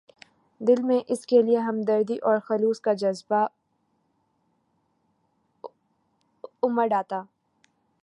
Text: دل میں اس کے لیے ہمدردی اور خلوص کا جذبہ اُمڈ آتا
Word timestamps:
دل 0.61 0.81
میں 0.83 0.99
اس 1.07 1.25
کے 1.25 1.41
لیے 1.41 1.57
ہمدردی 1.59 2.17
اور 2.21 2.39
خلوص 2.39 2.79
کا 2.81 2.93
جذبہ 2.93 3.45
اُمڈ 6.63 6.93
آتا 6.93 7.21